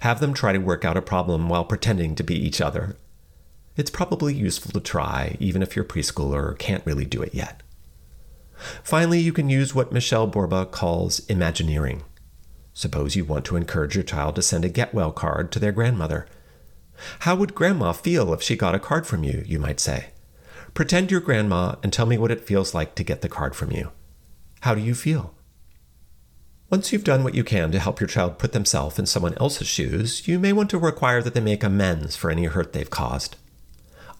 Have 0.00 0.18
them 0.18 0.34
try 0.34 0.52
to 0.52 0.58
work 0.58 0.84
out 0.84 0.96
a 0.96 1.02
problem 1.02 1.48
while 1.48 1.64
pretending 1.64 2.16
to 2.16 2.24
be 2.24 2.34
each 2.34 2.60
other 2.60 2.96
it's 3.80 3.90
probably 3.90 4.34
useful 4.34 4.70
to 4.72 4.80
try, 4.80 5.36
even 5.40 5.62
if 5.62 5.74
your 5.74 5.84
preschooler 5.84 6.56
can't 6.58 6.84
really 6.84 7.06
do 7.06 7.22
it 7.22 7.34
yet. 7.34 7.62
Finally, 8.84 9.18
you 9.18 9.32
can 9.32 9.48
use 9.48 9.74
what 9.74 9.90
Michelle 9.90 10.26
Borba 10.26 10.66
calls 10.66 11.20
imagineering. 11.26 12.02
Suppose 12.74 13.16
you 13.16 13.24
want 13.24 13.46
to 13.46 13.56
encourage 13.56 13.94
your 13.94 14.04
child 14.04 14.36
to 14.36 14.42
send 14.42 14.64
a 14.64 14.68
get 14.68 14.92
well 14.92 15.12
card 15.12 15.50
to 15.52 15.58
their 15.58 15.72
grandmother. 15.72 16.26
How 17.20 17.34
would 17.34 17.54
grandma 17.54 17.92
feel 17.92 18.34
if 18.34 18.42
she 18.42 18.54
got 18.54 18.74
a 18.74 18.78
card 18.78 19.06
from 19.06 19.24
you, 19.24 19.42
you 19.46 19.58
might 19.58 19.80
say? 19.80 20.10
Pretend 20.74 21.10
you're 21.10 21.20
grandma 21.20 21.76
and 21.82 21.92
tell 21.92 22.06
me 22.06 22.18
what 22.18 22.30
it 22.30 22.46
feels 22.46 22.74
like 22.74 22.94
to 22.96 23.02
get 23.02 23.22
the 23.22 23.28
card 23.28 23.56
from 23.56 23.72
you. 23.72 23.90
How 24.60 24.74
do 24.74 24.82
you 24.82 24.94
feel? 24.94 25.34
Once 26.68 26.92
you've 26.92 27.02
done 27.02 27.24
what 27.24 27.34
you 27.34 27.42
can 27.42 27.72
to 27.72 27.80
help 27.80 27.98
your 27.98 28.06
child 28.06 28.38
put 28.38 28.52
themselves 28.52 28.98
in 28.98 29.06
someone 29.06 29.34
else's 29.38 29.66
shoes, 29.66 30.28
you 30.28 30.38
may 30.38 30.52
want 30.52 30.70
to 30.70 30.78
require 30.78 31.22
that 31.22 31.34
they 31.34 31.40
make 31.40 31.64
amends 31.64 32.14
for 32.14 32.30
any 32.30 32.44
hurt 32.44 32.72
they've 32.72 32.90
caused. 32.90 33.36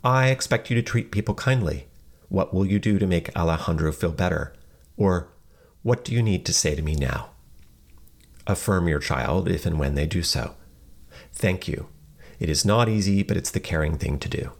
I 0.02 0.28
expect 0.28 0.70
you 0.70 0.76
to 0.76 0.82
treat 0.82 1.10
people 1.10 1.34
kindly. 1.34 1.86
What 2.28 2.54
will 2.54 2.64
you 2.64 2.78
do 2.78 2.98
to 2.98 3.06
make 3.06 3.36
Alejandro 3.36 3.92
feel 3.92 4.12
better? 4.12 4.54
Or, 4.96 5.28
what 5.82 6.04
do 6.04 6.14
you 6.14 6.22
need 6.22 6.46
to 6.46 6.52
say 6.52 6.74
to 6.74 6.82
me 6.82 6.94
now? 6.94 7.30
Affirm 8.46 8.88
your 8.88 8.98
child 8.98 9.48
if 9.48 9.66
and 9.66 9.78
when 9.78 9.94
they 9.94 10.06
do 10.06 10.22
so. 10.22 10.54
Thank 11.32 11.68
you. 11.68 11.88
It 12.38 12.48
is 12.48 12.64
not 12.64 12.88
easy, 12.88 13.22
but 13.22 13.36
it's 13.36 13.50
the 13.50 13.60
caring 13.60 13.98
thing 13.98 14.18
to 14.18 14.28
do. 14.28 14.52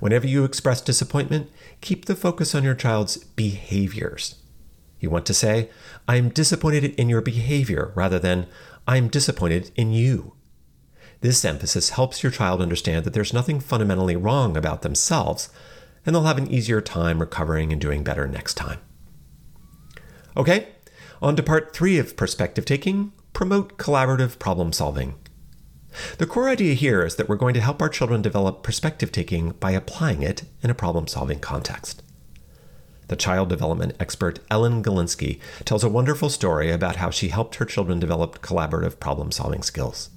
Whenever 0.00 0.26
you 0.26 0.44
express 0.44 0.80
disappointment, 0.80 1.50
keep 1.80 2.06
the 2.06 2.16
focus 2.16 2.54
on 2.54 2.64
your 2.64 2.74
child's 2.74 3.18
behaviors. 3.18 4.36
You 4.98 5.10
want 5.10 5.26
to 5.26 5.34
say, 5.34 5.70
I'm 6.08 6.30
disappointed 6.30 6.84
in 6.98 7.08
your 7.08 7.20
behavior 7.20 7.92
rather 7.94 8.18
than, 8.18 8.46
I'm 8.86 9.08
disappointed 9.08 9.70
in 9.76 9.92
you. 9.92 10.35
This 11.20 11.44
emphasis 11.44 11.90
helps 11.90 12.22
your 12.22 12.32
child 12.32 12.60
understand 12.60 13.04
that 13.04 13.14
there's 13.14 13.32
nothing 13.32 13.60
fundamentally 13.60 14.16
wrong 14.16 14.56
about 14.56 14.82
themselves, 14.82 15.48
and 16.04 16.14
they'll 16.14 16.24
have 16.24 16.38
an 16.38 16.50
easier 16.50 16.80
time 16.80 17.18
recovering 17.18 17.72
and 17.72 17.80
doing 17.80 18.04
better 18.04 18.26
next 18.26 18.54
time. 18.54 18.78
Okay, 20.36 20.68
on 21.22 21.34
to 21.36 21.42
part 21.42 21.74
three 21.74 21.98
of 21.98 22.16
perspective 22.16 22.64
taking 22.64 23.12
promote 23.32 23.78
collaborative 23.78 24.38
problem 24.38 24.72
solving. 24.72 25.14
The 26.18 26.26
core 26.26 26.48
idea 26.48 26.74
here 26.74 27.04
is 27.04 27.16
that 27.16 27.28
we're 27.28 27.36
going 27.36 27.54
to 27.54 27.60
help 27.60 27.80
our 27.80 27.88
children 27.88 28.20
develop 28.20 28.62
perspective 28.62 29.10
taking 29.10 29.52
by 29.52 29.70
applying 29.70 30.22
it 30.22 30.44
in 30.62 30.68
a 30.68 30.74
problem 30.74 31.06
solving 31.06 31.38
context. 31.38 32.02
The 33.08 33.16
child 33.16 33.48
development 33.48 33.94
expert 34.00 34.40
Ellen 34.50 34.82
Galinsky 34.82 35.40
tells 35.64 35.84
a 35.84 35.88
wonderful 35.88 36.28
story 36.28 36.70
about 36.70 36.96
how 36.96 37.10
she 37.10 37.28
helped 37.28 37.54
her 37.56 37.64
children 37.64 38.00
develop 38.00 38.42
collaborative 38.42 38.98
problem 38.98 39.30
solving 39.30 39.62
skills. 39.62 40.10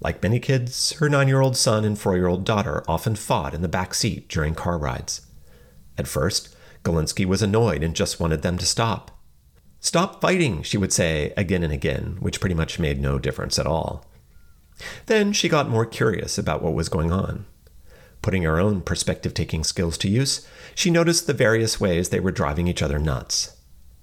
Like 0.00 0.22
many 0.22 0.38
kids, 0.38 0.92
her 0.92 1.08
nine 1.08 1.28
year 1.28 1.40
old 1.40 1.56
son 1.56 1.84
and 1.84 1.98
four 1.98 2.16
year 2.16 2.28
old 2.28 2.44
daughter 2.44 2.84
often 2.86 3.16
fought 3.16 3.54
in 3.54 3.62
the 3.62 3.68
back 3.68 3.94
seat 3.94 4.28
during 4.28 4.54
car 4.54 4.78
rides. 4.78 5.22
At 5.96 6.06
first, 6.06 6.54
Galinsky 6.84 7.24
was 7.24 7.42
annoyed 7.42 7.82
and 7.82 7.96
just 7.96 8.20
wanted 8.20 8.42
them 8.42 8.58
to 8.58 8.66
stop. 8.66 9.10
Stop 9.80 10.20
fighting, 10.20 10.62
she 10.62 10.76
would 10.76 10.92
say 10.92 11.32
again 11.36 11.62
and 11.62 11.72
again, 11.72 12.16
which 12.20 12.40
pretty 12.40 12.54
much 12.54 12.78
made 12.78 13.00
no 13.00 13.18
difference 13.18 13.58
at 13.58 13.66
all. 13.66 14.04
Then 15.06 15.32
she 15.32 15.48
got 15.48 15.68
more 15.68 15.86
curious 15.86 16.38
about 16.38 16.62
what 16.62 16.74
was 16.74 16.88
going 16.88 17.12
on. 17.12 17.46
Putting 18.22 18.42
her 18.42 18.58
own 18.58 18.80
perspective 18.80 19.34
taking 19.34 19.64
skills 19.64 19.98
to 19.98 20.08
use, 20.08 20.46
she 20.74 20.90
noticed 20.90 21.26
the 21.26 21.32
various 21.32 21.80
ways 21.80 22.08
they 22.08 22.20
were 22.20 22.32
driving 22.32 22.66
each 22.66 22.82
other 22.82 22.98
nuts. 22.98 23.56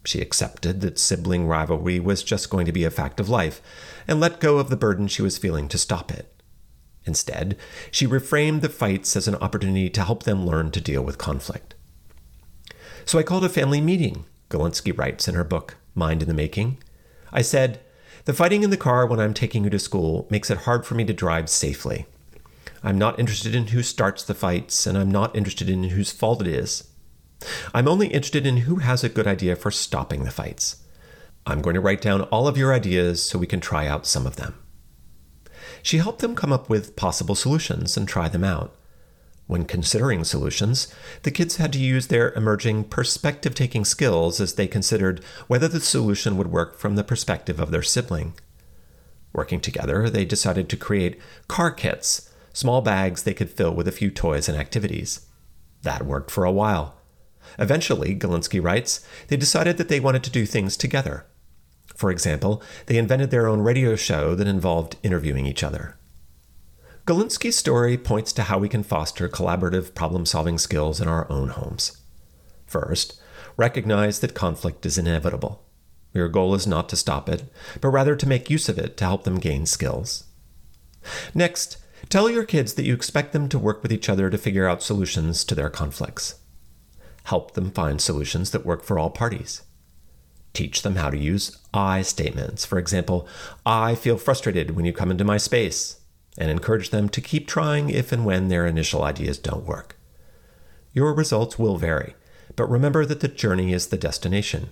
She 0.05 0.21
accepted 0.21 0.81
that 0.81 0.99
sibling 0.99 1.47
rivalry 1.47 1.99
was 1.99 2.23
just 2.23 2.49
going 2.49 2.65
to 2.65 2.71
be 2.71 2.83
a 2.83 2.91
fact 2.91 3.19
of 3.19 3.29
life 3.29 3.61
and 4.07 4.19
let 4.19 4.39
go 4.39 4.57
of 4.59 4.69
the 4.69 4.77
burden 4.77 5.07
she 5.07 5.21
was 5.21 5.37
feeling 5.37 5.67
to 5.69 5.77
stop 5.77 6.11
it. 6.11 6.31
Instead, 7.05 7.57
she 7.91 8.07
reframed 8.07 8.61
the 8.61 8.69
fights 8.69 9.15
as 9.15 9.27
an 9.27 9.35
opportunity 9.35 9.89
to 9.89 10.03
help 10.03 10.23
them 10.23 10.45
learn 10.45 10.71
to 10.71 10.81
deal 10.81 11.03
with 11.03 11.17
conflict. 11.17 11.75
So 13.05 13.19
I 13.19 13.23
called 13.23 13.45
a 13.45 13.49
family 13.49 13.81
meeting, 13.81 14.25
Galinsky 14.49 14.95
writes 14.95 15.27
in 15.27 15.35
her 15.35 15.43
book, 15.43 15.77
Mind 15.93 16.21
in 16.21 16.27
the 16.27 16.33
Making. 16.33 16.77
I 17.31 17.41
said, 17.41 17.79
The 18.25 18.33
fighting 18.33 18.63
in 18.63 18.69
the 18.69 18.77
car 18.77 19.05
when 19.05 19.19
I'm 19.19 19.33
taking 19.33 19.63
you 19.63 19.69
to 19.69 19.79
school 19.79 20.27
makes 20.29 20.49
it 20.49 20.59
hard 20.59 20.85
for 20.85 20.95
me 20.95 21.05
to 21.05 21.13
drive 21.13 21.49
safely. 21.49 22.05
I'm 22.83 22.97
not 22.97 23.19
interested 23.19 23.55
in 23.55 23.67
who 23.67 23.81
starts 23.81 24.23
the 24.23 24.33
fights, 24.33 24.85
and 24.85 24.97
I'm 24.97 25.09
not 25.09 25.35
interested 25.35 25.69
in 25.69 25.83
whose 25.85 26.11
fault 26.11 26.41
it 26.41 26.47
is. 26.47 26.87
I'm 27.73 27.87
only 27.87 28.07
interested 28.07 28.45
in 28.45 28.57
who 28.57 28.77
has 28.77 29.03
a 29.03 29.09
good 29.09 29.27
idea 29.27 29.55
for 29.55 29.71
stopping 29.71 30.23
the 30.23 30.31
fights. 30.31 30.77
I'm 31.45 31.61
going 31.61 31.75
to 31.75 31.81
write 31.81 32.01
down 32.01 32.21
all 32.23 32.47
of 32.47 32.57
your 32.57 32.73
ideas 32.73 33.21
so 33.21 33.37
we 33.37 33.47
can 33.47 33.59
try 33.59 33.87
out 33.87 34.05
some 34.05 34.25
of 34.25 34.35
them. 34.35 34.55
She 35.83 35.97
helped 35.97 36.19
them 36.19 36.35
come 36.35 36.51
up 36.51 36.69
with 36.69 36.95
possible 36.95 37.35
solutions 37.35 37.95
and 37.95 38.07
try 38.07 38.27
them 38.27 38.43
out. 38.43 38.75
When 39.47 39.65
considering 39.65 40.23
solutions, 40.23 40.87
the 41.21 41.29
kids 41.29 41.57
had 41.57 41.71
to 41.73 41.79
use 41.79 42.07
their 42.07 42.33
emerging 42.33 42.85
perspective 42.85 43.53
taking 43.53 43.85
skills 43.85 44.41
as 44.41 44.55
they 44.55 44.67
considered 44.67 45.23
whether 45.47 45.67
the 45.67 45.79
solution 45.79 46.35
would 46.37 46.51
work 46.51 46.79
from 46.79 46.95
the 46.95 47.03
perspective 47.03 47.59
of 47.59 47.69
their 47.69 47.83
sibling. 47.83 48.33
Working 49.33 49.59
together, 49.59 50.09
they 50.09 50.25
decided 50.25 50.67
to 50.69 50.77
create 50.77 51.19
car 51.47 51.69
kits 51.69 52.31
small 52.55 52.81
bags 52.81 53.23
they 53.23 53.33
could 53.33 53.49
fill 53.49 53.75
with 53.75 53.87
a 53.87 53.91
few 53.91 54.09
toys 54.09 54.47
and 54.47 54.57
activities. 54.57 55.27
That 55.83 56.05
worked 56.05 56.31
for 56.31 56.45
a 56.45 56.51
while. 56.51 56.95
Eventually, 57.59 58.15
Galinsky 58.15 58.63
writes, 58.63 59.05
they 59.27 59.37
decided 59.37 59.77
that 59.77 59.87
they 59.89 59.99
wanted 59.99 60.23
to 60.23 60.29
do 60.29 60.45
things 60.45 60.75
together. 60.75 61.25
For 61.95 62.11
example, 62.11 62.61
they 62.87 62.97
invented 62.97 63.31
their 63.31 63.47
own 63.47 63.61
radio 63.61 63.95
show 63.95 64.35
that 64.35 64.47
involved 64.47 64.97
interviewing 65.03 65.45
each 65.45 65.63
other. 65.63 65.97
Galinsky's 67.05 67.55
story 67.55 67.97
points 67.97 68.33
to 68.33 68.43
how 68.43 68.57
we 68.57 68.67
can 68.67 68.83
foster 68.83 69.29
collaborative 69.29 69.93
problem 69.93 70.25
solving 70.25 70.57
skills 70.57 70.99
in 70.99 71.07
our 71.07 71.31
own 71.31 71.49
homes. 71.49 72.01
First, 72.65 73.21
recognize 73.57 74.19
that 74.19 74.33
conflict 74.33 74.85
is 74.85 74.97
inevitable. 74.97 75.63
Your 76.13 76.27
goal 76.27 76.55
is 76.55 76.65
not 76.65 76.89
to 76.89 76.95
stop 76.95 77.29
it, 77.29 77.43
but 77.79 77.89
rather 77.89 78.15
to 78.15 78.27
make 78.27 78.49
use 78.49 78.67
of 78.69 78.79
it 78.79 78.97
to 78.97 79.05
help 79.05 79.23
them 79.23 79.39
gain 79.39 79.65
skills. 79.65 80.25
Next, 81.33 81.77
Tell 82.09 82.29
your 82.29 82.43
kids 82.43 82.75
that 82.75 82.85
you 82.85 82.93
expect 82.93 83.33
them 83.33 83.49
to 83.49 83.59
work 83.59 83.81
with 83.81 83.91
each 83.91 84.09
other 84.09 84.29
to 84.29 84.37
figure 84.37 84.67
out 84.67 84.83
solutions 84.83 85.43
to 85.45 85.55
their 85.55 85.69
conflicts. 85.69 86.35
Help 87.25 87.51
them 87.51 87.71
find 87.71 88.01
solutions 88.01 88.51
that 88.51 88.65
work 88.65 88.83
for 88.83 88.97
all 88.97 89.09
parties. 89.09 89.63
Teach 90.53 90.81
them 90.81 90.95
how 90.95 91.09
to 91.09 91.17
use 91.17 91.57
I 91.73 92.01
statements. 92.01 92.65
For 92.65 92.79
example, 92.79 93.27
I 93.65 93.93
feel 93.95 94.17
frustrated 94.17 94.71
when 94.71 94.85
you 94.85 94.93
come 94.93 95.11
into 95.11 95.23
my 95.23 95.37
space, 95.37 95.99
and 96.37 96.49
encourage 96.49 96.89
them 96.89 97.09
to 97.09 97.21
keep 97.21 97.47
trying 97.47 97.89
if 97.89 98.11
and 98.11 98.25
when 98.25 98.47
their 98.47 98.65
initial 98.65 99.03
ideas 99.03 99.37
don't 99.37 99.65
work. 99.65 99.97
Your 100.93 101.13
results 101.13 101.59
will 101.59 101.77
vary, 101.77 102.15
but 102.55 102.69
remember 102.69 103.05
that 103.05 103.19
the 103.19 103.27
journey 103.27 103.73
is 103.73 103.87
the 103.87 103.97
destination. 103.97 104.69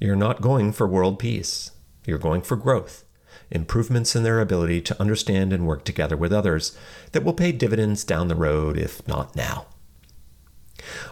You're 0.00 0.16
not 0.16 0.40
going 0.40 0.72
for 0.72 0.86
world 0.86 1.18
peace, 1.18 1.72
you're 2.06 2.18
going 2.18 2.42
for 2.42 2.56
growth 2.56 3.04
improvements 3.50 4.14
in 4.14 4.22
their 4.22 4.40
ability 4.40 4.80
to 4.82 5.00
understand 5.00 5.52
and 5.52 5.66
work 5.66 5.84
together 5.84 6.16
with 6.16 6.32
others 6.32 6.76
that 7.12 7.24
will 7.24 7.32
pay 7.32 7.52
dividends 7.52 8.04
down 8.04 8.28
the 8.28 8.34
road, 8.34 8.76
if 8.76 9.06
not 9.08 9.34
now. 9.34 9.66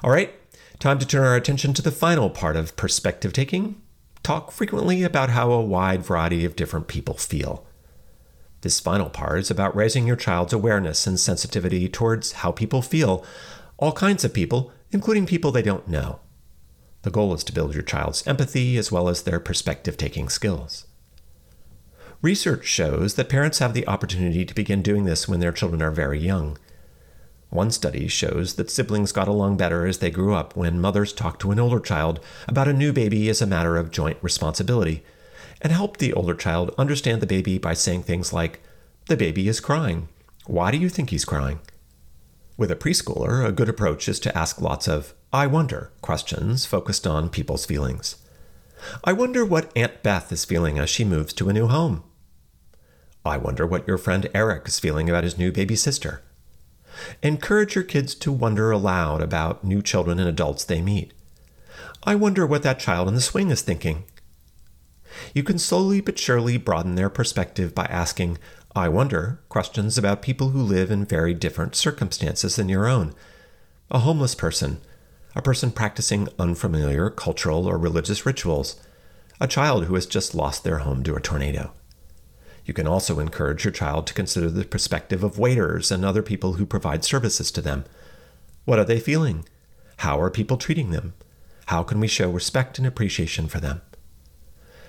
All 0.03 0.11
right, 0.11 0.33
time 0.79 0.99
to 0.99 1.07
turn 1.07 1.25
our 1.25 1.37
attention 1.37 1.73
to 1.75 1.83
the 1.83 1.91
final 1.91 2.31
part 2.31 2.57
of 2.57 2.77
perspective 2.77 3.33
taking. 3.33 3.81
Talk 4.23 4.51
frequently 4.51 5.03
about 5.03 5.31
how 5.31 5.51
a 5.53 5.63
wide 5.63 6.03
variety 6.03 6.45
of 6.45 6.57
different 6.57 6.89
people 6.89 7.15
feel. 7.15 7.67
This 8.63 8.81
final 8.81 9.09
part 9.09 9.39
is 9.39 9.51
about 9.51 9.77
raising 9.77 10.07
your 10.07 10.17
child's 10.17 10.53
awareness 10.53 11.07
and 11.07 11.21
sensitivity 11.21 11.89
towards 11.89 12.33
how 12.33 12.51
people 12.51 12.83
feel, 12.83 13.25
all 13.77 13.93
kinds 13.93 14.25
of 14.25 14.35
people, 14.35 14.73
including 14.91 15.27
people 15.27 15.53
they 15.53 15.63
don't 15.63 15.89
know. 15.89 16.21
The 17.03 17.11
goal 17.11 17.33
is 17.35 17.45
to 17.45 17.53
build 17.53 17.75
your 17.75 17.85
child's 17.85 18.27
empathy 18.27 18.77
as 18.77 18.91
well 18.91 19.09
as 19.09 19.23
their 19.23 19.39
perspective 19.39 19.97
taking 19.97 20.29
skills. 20.29 20.87
Research 22.23 22.65
shows 22.65 23.15
that 23.15 23.29
parents 23.29 23.61
have 23.61 23.75
the 23.75 23.87
opportunity 23.87 24.45
to 24.45 24.55
begin 24.55 24.83
doing 24.83 25.05
this 25.05 25.29
when 25.29 25.39
their 25.39 25.53
children 25.53 25.83
are 25.83 25.93
very 25.93 26.19
young. 26.19 26.59
One 27.51 27.71
study 27.71 28.09
shows 28.09 28.55
that 28.55 28.71
siblings 28.71 29.13
got 29.13 29.29
along 29.29 29.57
better 29.57 29.87
as 29.87 29.99
they 29.99 30.11
grew 30.11 30.35
up 30.35 30.57
when 30.57 30.81
mothers 30.81 31.13
talked 31.13 31.41
to 31.43 31.53
an 31.53 31.61
older 31.61 31.81
child 31.81 32.21
about 32.49 32.69
a 32.69 32.73
new 32.73 32.93
baby 32.93 33.29
as 33.29 33.41
a 33.41 33.47
matter 33.47 33.77
of 33.77 33.91
joint 33.91 34.19
responsibility, 34.21 35.05
and 35.63 35.73
helped 35.73 36.01
the 36.01 36.13
older 36.13 36.35
child 36.35 36.75
understand 36.77 37.23
the 37.23 37.27
baby 37.27 37.59
by 37.59 37.73
saying 37.73 38.03
things 38.03 38.33
like, 38.33 38.61
The 39.07 39.17
baby 39.17 39.49
is 39.49 39.61
crying. 39.61 40.09
Why 40.47 40.71
do 40.71 40.79
you 40.79 40.89
think 40.89 41.11
he's 41.11 41.25
crying? 41.25 41.61
With 42.57 42.71
a 42.71 42.77
preschooler, 42.77 43.47
a 43.47 43.53
good 43.53 43.69
approach 43.69 44.09
is 44.09 44.19
to 44.21 44.37
ask 44.37 44.61
lots 44.61 44.89
of 44.89 45.15
I 45.33 45.47
wonder 45.47 45.93
questions 46.01 46.65
focused 46.65 47.07
on 47.07 47.29
people's 47.29 47.67
feelings. 47.67 48.17
I 49.05 49.13
wonder 49.13 49.45
what 49.45 49.71
Aunt 49.77 50.03
Beth 50.03 50.33
is 50.33 50.45
feeling 50.45 50.79
as 50.79 50.89
she 50.89 51.05
moves 51.05 51.33
to 51.35 51.49
a 51.49 51.53
new 51.53 51.67
home. 51.67 52.05
I 53.25 53.37
wonder 53.37 53.67
what 53.67 53.87
your 53.87 53.99
friend 53.99 54.29
Eric 54.35 54.69
is 54.69 54.79
feeling 54.79 55.11
about 55.11 55.25
his 55.25 55.37
new 55.37 55.51
baby 55.53 55.77
sister. 55.77 56.23
Encourage 57.23 57.75
your 57.75 57.85
kids 57.85 58.15
to 58.17 58.33
wonder 58.33 58.71
aloud 58.71 59.23
about 59.23 59.65
new 59.65 59.83
children 59.83 60.19
and 60.19 60.29
adults 60.29 60.65
they 60.65 60.81
meet. 60.81 61.13
I 62.05 62.15
wonder 62.15 62.47
what 62.47 62.63
that 62.63 62.79
child 62.79 63.09
in 63.09 63.15
the 63.15 63.21
swing 63.21 63.51
is 63.51 63.63
thinking. 63.63 64.05
You 65.35 65.43
can 65.43 65.59
slowly 65.59 66.01
but 66.01 66.19
surely 66.19 66.57
broaden 66.57 66.95
their 66.95 67.09
perspective 67.09 67.75
by 67.75 67.87
asking, 67.87 68.39
I 68.75 68.89
wonder, 68.89 69.41
questions 69.49 69.97
about 69.97 70.23
people 70.23 70.51
who 70.51 70.61
live 70.61 70.91
in 70.91 71.05
very 71.05 71.35
different 71.35 71.75
circumstances 71.75 72.57
than 72.57 72.69
your 72.69 72.87
own. 72.87 73.15
A 73.91 74.01
homeless 74.01 74.35
person, 74.35 74.81
a 75.35 75.43
person 75.43 75.71
practicing 75.71 76.29
unfamiliar 76.39 77.11
cultural 77.11 77.67
or 77.67 77.79
religious 77.79 78.27
rituals, 78.27 78.77
a 79.41 79.47
child 79.47 79.85
who 79.85 79.95
has 79.95 80.07
just 80.07 80.35
lost 80.35 80.65
their 80.65 80.79
home 80.79 81.03
to 81.05 81.15
a 81.15 81.21
tornado. 81.21 81.73
You 82.67 82.75
can 82.75 82.87
also 82.87 83.19
encourage 83.19 83.65
your 83.65 83.73
child 83.73 84.07
to 84.07 84.15
consider 84.15 84.51
the 84.51 84.65
perspective 84.67 85.25
of 85.25 85.39
waiters 85.39 85.91
and 85.91 86.05
other 86.05 86.23
people 86.23 86.55
who 86.55 86.67
provide 86.67 87.05
services 87.05 87.51
to 87.53 87.63
them. 87.63 87.85
What 88.67 88.79
are 88.79 88.85
they 88.85 89.01
feeling? 89.01 89.47
How 89.99 90.21
are 90.21 90.31
people 90.31 90.59
treating 90.59 90.91
them? 90.91 91.15
How 91.67 91.83
can 91.83 91.99
we 91.99 92.09
show 92.09 92.29
respect 92.29 92.77
and 92.77 92.87
appreciation 92.87 93.49
for 93.49 93.61
them? 93.61 93.81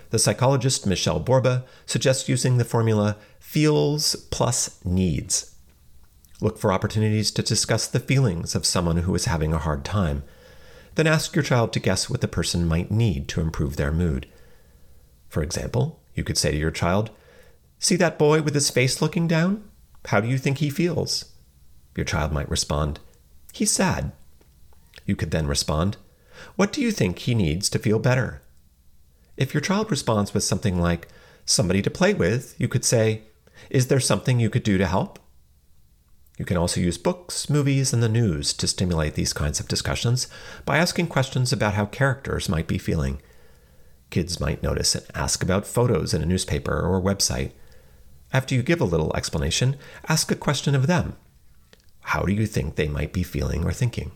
The 0.10 0.20
psychologist 0.20 0.86
Michelle 0.86 1.22
Borba 1.22 1.64
suggests 1.86 2.28
using 2.28 2.58
the 2.58 2.66
formula 2.66 3.16
feels 3.40 4.16
plus 4.32 4.84
needs. 4.84 5.56
Look 6.42 6.58
for 6.58 6.74
opportunities 6.74 7.32
to 7.32 7.42
discuss 7.42 7.88
the 7.88 8.02
feelings 8.02 8.56
of 8.56 8.66
someone 8.66 8.98
who 8.98 9.16
is 9.16 9.26
having 9.26 9.54
a 9.54 9.58
hard 9.60 9.86
time 9.86 10.24
then 10.98 11.08
ask 11.08 11.36
your 11.36 11.44
child 11.44 11.72
to 11.72 11.80
guess 11.80 12.10
what 12.10 12.22
the 12.22 12.28
person 12.28 12.68
might 12.68 12.90
need 12.90 13.28
to 13.28 13.40
improve 13.40 13.76
their 13.76 13.92
mood. 13.92 14.28
For 15.30 15.44
example, 15.44 16.00
you 16.16 16.24
could 16.24 16.40
say 16.40 16.50
to 16.50 16.58
your 16.58 16.72
child, 16.72 17.12
See 17.80 17.96
that 17.98 18.18
boy 18.18 18.42
with 18.42 18.54
his 18.54 18.70
face 18.70 19.02
looking 19.02 19.28
down? 19.28 19.64
How 20.06 20.20
do 20.20 20.28
you 20.28 20.38
think 20.38 20.58
he 20.58 20.70
feels? 20.70 21.26
Your 21.96 22.06
child 22.06 22.32
might 22.32 22.50
respond, 22.50 23.00
He's 23.54 23.72
sad. 23.72 24.12
You 25.06 25.16
could 25.16 25.32
then 25.32 25.48
respond, 25.48 25.98
What 26.56 26.72
do 26.72 26.82
you 26.82 26.92
think 26.92 27.20
he 27.20 27.36
needs 27.36 27.70
to 27.70 27.80
feel 27.80 28.00
better? 28.00 28.42
If 29.36 29.54
your 29.54 29.62
child 29.62 29.90
responds 29.92 30.34
with 30.34 30.44
something 30.44 30.80
like, 30.80 31.08
Somebody 31.46 31.82
to 31.82 31.90
play 31.90 32.14
with, 32.14 32.56
you 32.60 32.68
could 32.68 32.84
say, 32.84 33.24
Is 33.70 33.88
there 33.88 34.00
something 34.00 34.40
you 34.40 34.50
could 34.50 34.64
do 34.64 34.78
to 34.78 34.86
help? 34.86 35.20
You 36.38 36.46
can 36.46 36.58
also 36.58 36.80
use 36.80 36.98
books, 36.98 37.50
movies, 37.50 37.94
and 37.94 38.04
the 38.04 38.10
news 38.10 38.54
to 38.54 38.68
stimulate 38.68 39.16
these 39.16 39.34
kinds 39.34 39.60
of 39.60 39.68
discussions 39.68 40.28
by 40.66 40.78
asking 40.78 41.08
questions 41.08 41.52
about 41.52 41.74
how 41.74 41.86
characters 41.86 42.48
might 42.48 42.68
be 42.68 42.78
feeling. 42.78 43.22
Kids 44.12 44.40
might 44.40 44.62
notice 44.62 44.94
and 44.94 45.06
ask 45.16 45.42
about 45.42 45.66
photos 45.66 46.14
in 46.14 46.22
a 46.22 46.28
newspaper 46.28 46.80
or 46.80 47.02
website. 47.02 47.52
After 48.34 48.56
you 48.56 48.64
give 48.64 48.82
a 48.82 48.86
little 48.86 49.16
explanation, 49.16 49.78
ask 50.08 50.32
a 50.32 50.36
question 50.36 50.76
of 50.76 50.88
them. 50.88 51.16
How 52.02 52.24
do 52.24 52.34
you 52.34 52.46
think 52.46 52.76
they 52.76 52.88
might 52.88 53.14
be 53.14 53.24
feeling 53.24 53.64
or 53.64 53.72
thinking? 53.72 54.12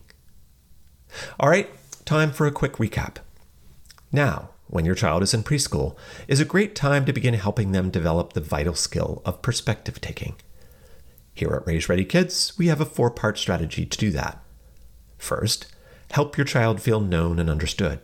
All 1.38 1.48
right, 1.48 1.68
time 2.04 2.32
for 2.32 2.46
a 2.46 2.52
quick 2.52 2.74
recap. 2.74 3.16
Now, 4.10 4.50
when 4.66 4.84
your 4.84 4.94
child 4.94 5.22
is 5.22 5.34
in 5.34 5.42
preschool, 5.42 5.96
is 6.28 6.40
a 6.40 6.46
great 6.46 6.74
time 6.74 7.04
to 7.04 7.12
begin 7.12 7.34
helping 7.34 7.72
them 7.72 7.90
develop 7.90 8.32
the 8.32 8.40
vital 8.40 8.74
skill 8.74 9.20
of 9.24 9.42
perspective 9.42 10.00
taking. 10.00 10.36
Here 11.34 11.52
at 11.54 11.66
Raise 11.66 11.88
Ready 11.88 12.04
Kids, 12.04 12.52
we 12.58 12.68
have 12.68 12.80
a 12.80 12.86
four 12.86 13.10
part 13.10 13.38
strategy 13.38 13.84
to 13.84 13.98
do 13.98 14.10
that. 14.12 14.42
First, 15.18 15.66
help 16.10 16.36
your 16.36 16.44
child 16.46 16.80
feel 16.80 17.00
known 17.00 17.38
and 17.38 17.50
understood. 17.50 18.00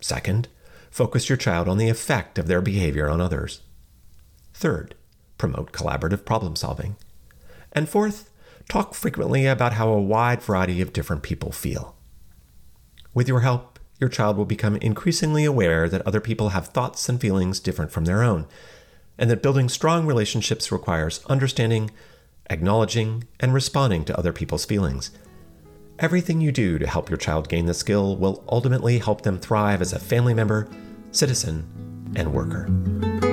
Second, 0.00 0.48
focus 0.90 1.28
your 1.28 1.38
child 1.38 1.68
on 1.68 1.78
the 1.78 1.88
effect 1.88 2.38
of 2.38 2.46
their 2.46 2.60
behavior 2.60 3.08
on 3.08 3.20
others. 3.20 3.60
Third, 4.54 4.94
promote 5.42 5.72
collaborative 5.72 6.24
problem 6.24 6.54
solving. 6.54 6.94
And 7.72 7.88
fourth, 7.88 8.30
talk 8.68 8.94
frequently 8.94 9.44
about 9.46 9.72
how 9.72 9.88
a 9.88 10.00
wide 10.00 10.40
variety 10.40 10.80
of 10.80 10.92
different 10.92 11.24
people 11.24 11.50
feel. 11.50 11.96
With 13.12 13.26
your 13.26 13.40
help, 13.40 13.80
your 13.98 14.08
child 14.08 14.36
will 14.36 14.44
become 14.44 14.76
increasingly 14.76 15.44
aware 15.44 15.88
that 15.88 16.06
other 16.06 16.20
people 16.20 16.50
have 16.50 16.68
thoughts 16.68 17.08
and 17.08 17.20
feelings 17.20 17.58
different 17.58 17.90
from 17.90 18.04
their 18.04 18.22
own, 18.22 18.46
and 19.18 19.28
that 19.30 19.42
building 19.42 19.68
strong 19.68 20.06
relationships 20.06 20.70
requires 20.70 21.24
understanding, 21.26 21.90
acknowledging, 22.48 23.24
and 23.40 23.52
responding 23.52 24.04
to 24.04 24.16
other 24.16 24.32
people's 24.32 24.64
feelings. 24.64 25.10
Everything 25.98 26.40
you 26.40 26.52
do 26.52 26.78
to 26.78 26.86
help 26.86 27.10
your 27.10 27.16
child 27.16 27.48
gain 27.48 27.66
the 27.66 27.74
skill 27.74 28.16
will 28.16 28.44
ultimately 28.48 28.98
help 28.98 29.22
them 29.22 29.40
thrive 29.40 29.82
as 29.82 29.92
a 29.92 29.98
family 29.98 30.34
member, 30.34 30.68
citizen, 31.10 31.66
and 32.14 32.32
worker. 32.32 33.31